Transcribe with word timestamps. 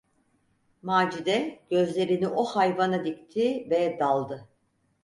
Macide 0.81 1.59
gözlerini 1.69 2.27
o 2.27 2.43
hayvana 2.45 3.05
dikti 3.05 3.67
ve 3.69 3.99
daldı. 3.99 4.49